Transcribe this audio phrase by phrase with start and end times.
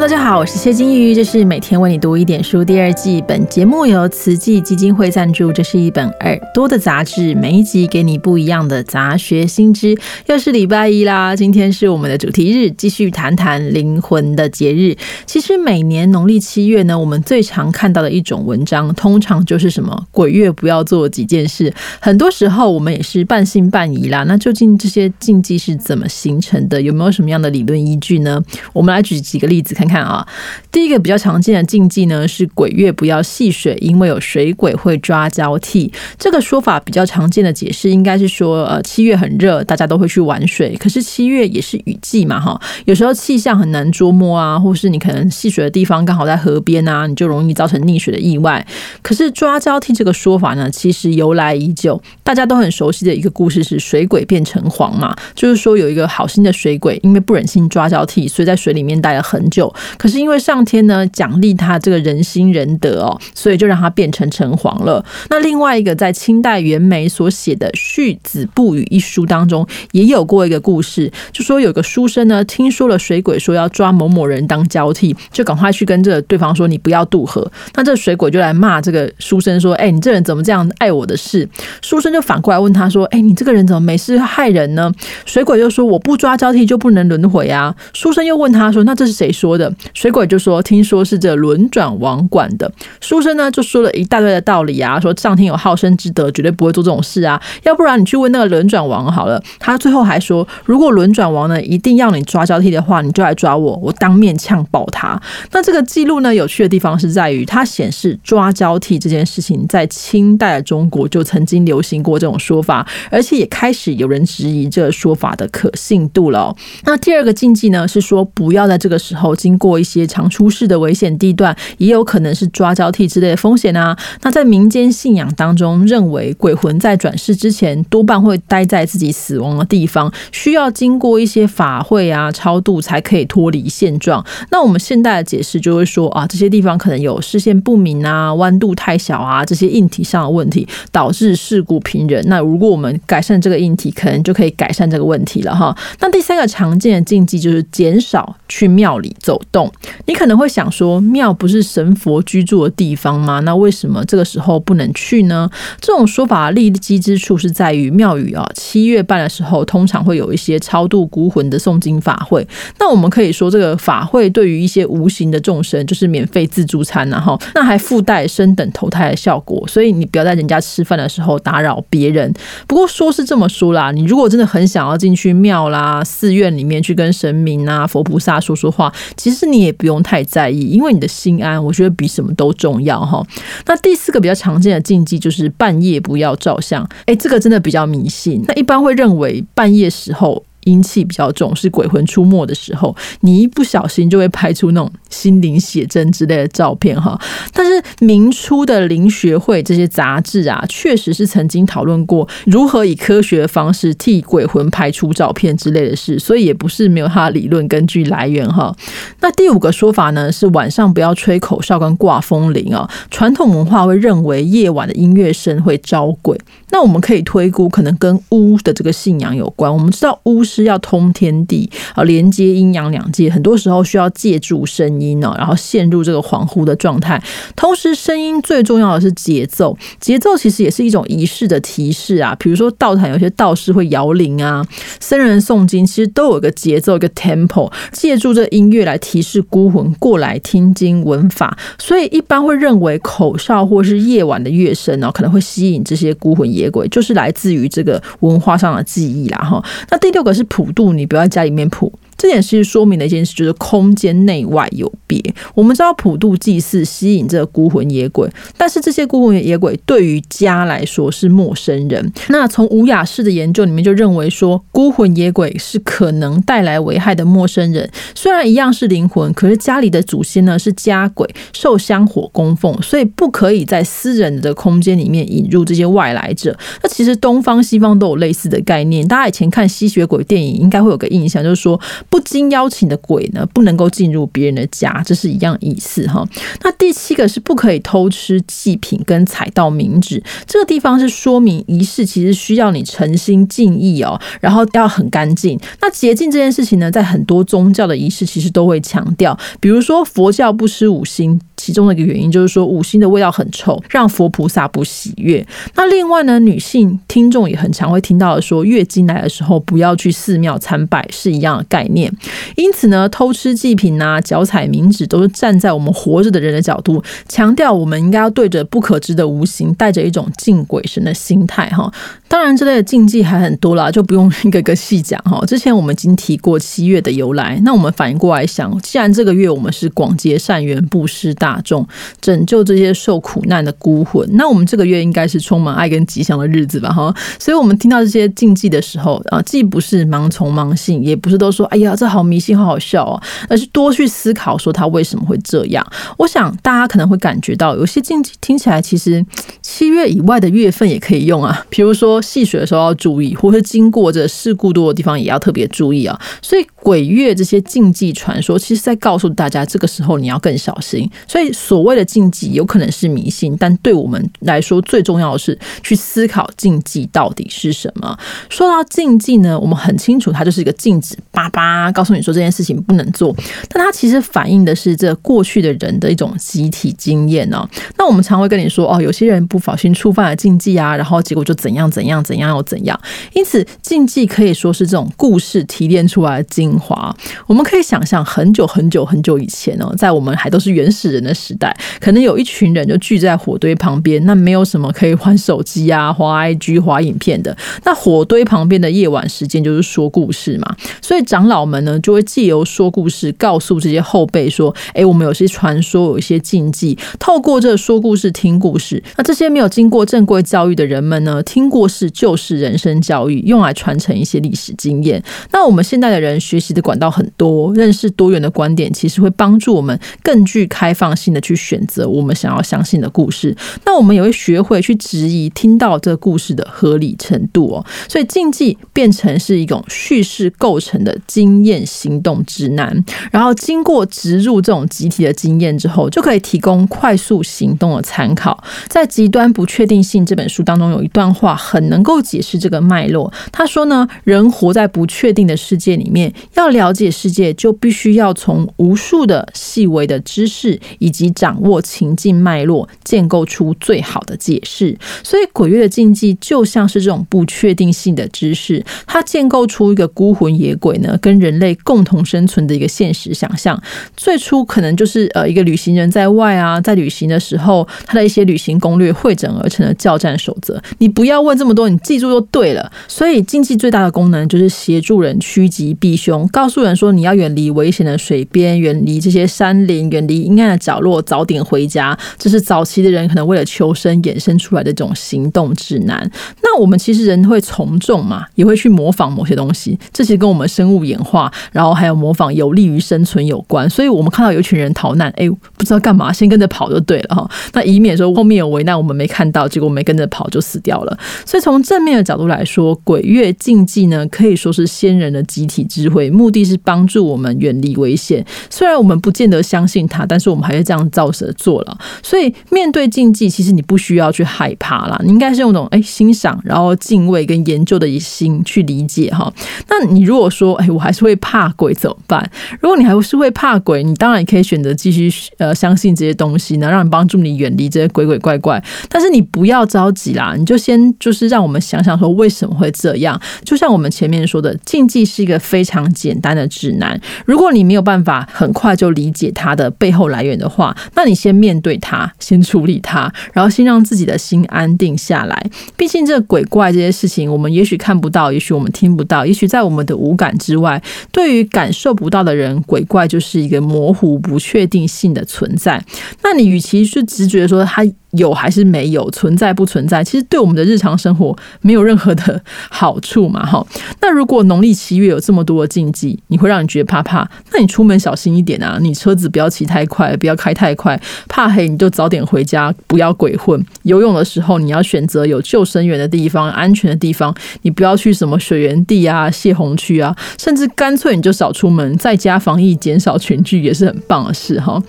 [0.00, 3.22] 大家好，我是谢金鱼，这是每天为你读一点书第二季。
[3.26, 9.98] 本节目由慈济基金会赞助，这是一本耳朵的杂志，每一集给你不一样的杂学新知。
[10.26, 14.96] 又是礼拜一啦，今天是我们的主题日，继续谈谈灵魂的节日。
[15.26, 21.74] 其实每年农历七月呢，我们最常看到的一种文章，通常就是什么鬼月不要做几件事。
[21.98, 24.22] 很多时候我们也是半信半疑啦。
[24.22, 26.80] 那究竟这些禁忌是怎么形成的？
[26.80, 28.40] 有没有什么样的理论依据呢？
[28.72, 29.74] 我们来举几个例子。
[29.78, 30.26] 看看啊，
[30.70, 35.90] 第一个比较常见的禁忌呢是鬼月不要戏水，因为有水鬼会抓交替。
[36.18, 40.76] 这个说法比较常见的解释应该是说，呃，七月很热，大家都会去玩水。
[40.76, 48.64] 可是七月也是雨季嘛，哈，有时候气象很难捉摸啊，或是你可能戏水的地方刚好在河边啊，你就容易造成溺水的意外。
[49.00, 59.72] 可是抓交替这个说法呢，其实由来已久，大家都很熟悉的一个故事是水鬼变成黄嘛，就是说有一个好心的水鬼，因为不忍心抓交替，所以在水里面待了很久。
[59.96, 65.04] 可是因为上天呢奖励他这个人心仁德哦，所以就让他变成城隍了。
[65.30, 77.50] 那另外一个在清代袁枚所写的《续子不语》一书当中，也有过一个故事，就说有个书生呢听说了水鬼说要抓某某人当交替，就赶快去跟这个对方说你不要渡河。
[77.74, 81.48] 那这水鬼就来骂这个书生说：“哎，你这人怎么这样爱我的事？”
[81.82, 84.90] 书生就反过来问他说：“哎，你这个人怎么没事害人呢？”
[85.26, 92.70] 水鬼就说：“我不抓交替就不能轮回啊。”书生又问他说：“那这是谁说？”的水鬼就说：“听说是这轮转王管的。”
[93.00, 97.40] 书生呢就说了一大堆的道理啊，说上天有好生之德，绝对不会做这种事啊。
[97.64, 99.42] 要不然你去问那个轮转王好了。
[99.58, 105.20] 他最后还说：“如果轮转王呢一定要你抓交替的话，你就来抓我，我当面呛爆他。”
[105.52, 116.54] 那这个记录呢有趣的地方是在于，它显示抓交替这件事情在清代的中国就曾经流行过这种说法，而且也开始有人质疑这个说法的可信度了。
[116.84, 119.28] 那第二个禁忌呢是说，不要在这个时候。
[119.48, 123.96] 经过一些常出事的危险地段，也有可能是抓交替之类的风险啊。
[124.20, 134.22] 那在民间信仰当中，认为鬼魂在转世之前，多半会待在自己死亡的地方，需要经过一些法会啊超度，才可以脱离现状。
[134.50, 142.22] 那我们现代的解释就会说啊，这些地方可能有视线不明啊、弯度太小啊这些硬体上的问题，导致事故频仍。
[142.26, 145.74] 那如果我们改善这个硬体，可能就可以改善这个问题了哈。
[146.00, 149.37] 那第三个常见的禁忌就是减少去庙里走。
[149.50, 149.70] 动，
[150.06, 153.40] 你可能会想说，庙不是神佛居住的地方吗？
[153.40, 155.48] 那为什么这个时候不能去呢？
[155.80, 162.46] 这种说法立基之处是在于庙宇啊，七月半的时候通常会有一些超度孤魂的诵经法会。
[162.78, 169.66] 那我们可以说，这个法会对于一些无形的众生就是免费自助餐，然后那还附带升等投胎的效果。
[169.68, 172.32] 所以你不要在人家吃饭的时候打扰别人。
[172.66, 178.92] 不过说是这么说啦，你如果真的很想要进去庙啦、寺院里面去跟神明啊、佛菩萨说说话，
[179.28, 179.48] 其实。
[179.48, 183.26] 你也不用太在意，因为你的心安，我觉得比什么都重要哈。
[183.64, 188.44] 那第四个比较常见的禁忌就是半夜不要照相，哎，这个真的比较迷信。
[188.46, 190.44] 那一般会认为半夜时候。
[190.68, 197.18] 阴气比较重，是鬼魂出没的时候，你一不小心就会拍出那种心灵写真之类的照片哈。
[197.52, 208.74] 但是明初的灵学会这些杂志啊，确实是曾经讨论过如何以科学的方式替鬼魂拍出照片之类的事，所以也不是没有它的理论根据来源哈。
[209.20, 212.88] 那第五个说法呢，是晚上不要吹口哨跟挂风铃啊。
[213.10, 216.38] 传统文化会认为夜晚的音乐声会招鬼，
[216.70, 219.72] 那我们可以推估，可能跟巫的这个信仰有关。
[219.72, 220.44] 我们知道巫。
[220.48, 227.22] 师要通天地啊，连接阴阳两界，很多时候需要借助声音呢，然后陷入这个恍惚的状态。
[227.54, 232.34] 同时，声音最重要的是节奏，节奏其实也是一种仪式的提示啊。
[232.38, 234.66] 比如说道坛有些道士会摇铃啊，
[235.00, 241.58] 僧人诵经，其实都有个节奏，一个 tempo，借助这音乐来提示孤魂过来听经闻法。
[241.78, 249.38] 所以一般会认为口哨或是夜晚的乐声呢，可能会吸引这些孤魂野鬼，就是来自于这个文化上的记忆啦。
[249.38, 250.34] 哈，那第六个。
[250.38, 251.92] 是普渡，你不要家里面普。
[252.18, 255.22] 这点是说明了一件事，就是空间内外有别。
[255.54, 262.12] 我们知道普渡祭祀吸引这孤魂野鬼，但是这些孤魂野鬼对于家来说是陌生人。
[262.28, 267.88] 那从吴雅士的研究里面就认为说，孤魂野鬼是可能带来危害的陌生人。
[268.16, 276.58] 虽然一样是灵魂，可是家里的祖先呢是家鬼，受香火供奉，所以不可以在私人的空间里面引入这些外来者。
[276.82, 281.80] 那其实东方西方都有类似的概念，大家以前看吸血鬼电影应该会有个印象，就是说。
[282.10, 286.26] 不经邀请的鬼呢，不能够进入别人的家，这是一样意思哈。
[286.62, 295.58] 那第七个是不可以偷吃祭品跟踩到冥纸，这个地方是说明仪式其实需要你诚心敬意哦，然后要很干净。
[295.80, 301.40] 那洁净这件事情呢，在很多宗教的仪式其实都会强调，比如说佛教不吃五星。
[301.58, 305.46] 其中的一个原因就是说，五星的味道很臭，让佛菩萨不喜悦。
[305.74, 312.10] 那另外呢，女性听众也很常会听到的说，月经来的时候不要去寺庙参拜，是一样的概念。
[312.56, 321.92] 因此呢，偷吃祭品啊，脚踩冥纸，都是站在我们活着的人的角度，强调我们应该要对着不可知的无形，带着一种敬鬼神的心态哈。
[322.28, 325.42] 当然，这类的禁忌还很多啦，就不用一个个细讲哈。
[325.46, 331.86] 之前我们已经提过七月的由来，那我们反应过来想，既然这个月我们是广结善缘、布施大大众、
[332.20, 337.14] 拯救这些受苦难的孤魂，那我们这个月应该是充满爱跟吉祥的日子吧哈。
[337.38, 345.86] 所以，我们听到这些禁忌的时候啊，既不是盲从盲信，也不是都说哎呀这好迷信、好好笑哦，而是多去思考说它为什么会这样。
[346.18, 349.24] 我想大家可能会感觉到，有些禁忌听起来其实
[349.62, 352.20] 七月以外的月份也可以用啊，比如说。
[352.28, 356.20] 戏水的时候要注意，或是经过这事故多的地方也要特别注意啊。
[356.42, 361.08] 所以鬼月这些禁忌传说，其实在告诉大家，这个时候你要更小心。
[361.26, 368.16] 所以所谓的禁忌有可能是迷信，但对我们来说最重要的是去思考禁忌到底是什么。
[368.48, 373.34] 说到禁忌呢，我们很清楚，它就是一个禁止，叭叭告诉你说这件事情不能做。
[373.68, 377.68] 但它其实反映的是这过去的人的一种集体经验呢。
[377.96, 382.18] 那我们常会跟你说，哦，有些人不小心触犯了禁忌啊，然后结果就怎样怎样。
[382.28, 383.00] 怎样又怎样？
[383.32, 387.14] 因此，禁忌可以说是这种故事提炼出来的精华。
[387.46, 397.54] 我们可以想象，很久很久很久以前哦，在我们还都是原始人的时代，可能有一群人就聚在火堆旁边，那没有什么可以玩手机啊、滑 IG、滑影片的。
[397.84, 415.20] 那火堆旁边的夜晚时间就是说故事嘛，所以长老们呢就会借由说故事，告诉这些后辈说：“哎，我们有些传说，有一些禁忌，透过这说故事、听故事，那这些没有经过正规教育的人们呢，听过。”是就是人生教育，用来传承一些历史经验。
[415.50, 423.56] 那我们现代的人学习的管道很多，认识多元的观点，其实会帮助我们更具开放性的去选择我们想要相信的故事。
[423.84, 427.84] 那我们也会学会去质疑听到这个故事的合理程度哦。
[428.08, 438.62] 所以禁忌变成是一种叙事构成的经验行动指南，然后经过植入这种集体的经验之后，就可以提供快速行动的参考。
[438.86, 441.88] 在《极端不确定性》这本书当中，有一段话很。
[441.88, 443.32] 能够解释这个脉络。
[443.50, 454.94] 他说呢，人活在不确定的世界里面，要了解世界，就必须要从无数的细微的知识以以及掌握情境脉络，建构出最好的解释。
[455.24, 463.82] 所以，鬼月的禁忌就像是这种不确定性的知识，它建构出一个孤魂野鬼呢，跟人类共同生存的一个现实想象。
[464.14, 470.78] 最初可能就是呃，一个旅行人在外啊，在旅行的时候，他的一些旅行攻略汇整而成的教战守则。
[470.98, 471.74] 你不要问这么。
[471.78, 472.90] 多，你记住就对了。
[473.06, 482.18] 所以禁忌最大的功能就是协助人趋吉避凶，告诉人说你要远离危险的水边，远离这些山林，远离阴暗的角落，早点回家。
[482.36, 486.28] 这是早期的人可能为了求生衍生出来的这种行动指南。
[486.62, 493.88] 那我们其实人会从众嘛，也会去模仿某些东西，这其实跟我们生物演化，然后还有模仿有利于生存有关。
[493.88, 497.50] 所以我们看到有一群人逃难，哎，不知道干嘛，先跟着跑就对了哈。
[497.72, 501.16] 那以免说后面有危难我们没看到，结果没跟着跑就死掉了。
[501.46, 501.62] 所以。
[501.68, 508.42] 从正面的角度来说，鬼月禁忌呢，可以说是先人的集体智慧，目的是帮助我们远离危险。
[508.70, 511.98] 虽然我们不见得相信它，但是我们还是这样照着做了。
[512.22, 519.52] 所以面对禁忌，其实你不需要去害怕啦，你应该是用种哎欣赏，然后敬畏跟研究的一心去理解哈。
[519.88, 522.50] 那你如果说哎我还是会怕鬼怎么办？
[522.80, 528.82] 如果你还是会怕鬼，你当然也可以选择继续呃相信这些东西，能让你帮助你远离这些鬼鬼怪怪。
[529.08, 531.58] 但是你不要着急啦，你就先就是让。
[531.58, 533.38] 我们想想说为什么会这样？
[533.64, 537.20] 就像我们前面说的，禁忌是一个非常简单的指南。
[537.44, 545.70] 如果你没有办法很快就理解它的背后来源的话，那你先面对它，先处理它，然后先让自己的心安定下来。
[545.96, 551.02] 毕竟这鬼怪这些事情，我们也许看不到，也许我们听不到，也许在我们的五感之外。
[551.32, 556.02] 对于感受不到的人，鬼怪就是一个模糊、不确定性的存在。
[556.42, 563.84] 那你与其是直觉说他有还是没有存在不存在，其实对我们的日常生活没有任何的 好处嘛，哈。
[564.20, 571.18] 那如果农历七月有这么多的禁忌，你会让你觉得怕怕，那你出门小心一点啊，你车子不要骑太快，不要开太快，
[571.48, 573.82] 怕黑你就早点回家，不要鬼混。
[574.02, 585.02] 游泳的时候你要选择有救生员的地方，安全的地方，你不要去什么水源地啊、泄洪区啊，甚至干脆你就少出门，在家防疫，减少群聚也是很棒的事哈。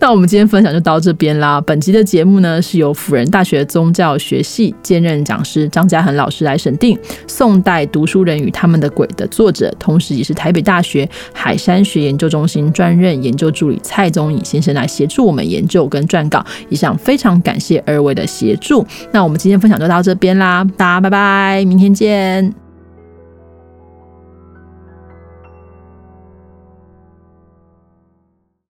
[0.00, 2.60] 那我们今天分享就到这边啦，本集的节目呢。
[2.64, 6.96] 是由辅仁大学宗教学系兼任讲师张家恒老师来审定
[7.28, 16.44] 《宋代读书人与他们的鬼》的作者，同时也是台北大学海山学研究中心专任研究助理蔡宗颖先生来协助我们研究跟撰稿。
[16.70, 18.84] 以上非常感谢二位的协助。
[19.12, 22.63] 那我们今天分享就到这边啦，大家拜拜，明天见。